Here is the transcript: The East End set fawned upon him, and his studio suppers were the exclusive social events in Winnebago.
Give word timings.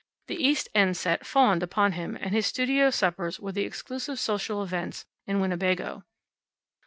The 0.27 0.35
East 0.43 0.67
End 0.73 0.97
set 0.97 1.27
fawned 1.27 1.61
upon 1.61 1.91
him, 1.91 2.17
and 2.19 2.31
his 2.33 2.47
studio 2.47 2.89
suppers 2.89 3.39
were 3.39 3.51
the 3.51 3.65
exclusive 3.65 4.17
social 4.19 4.63
events 4.63 5.05
in 5.27 5.39
Winnebago. 5.39 6.03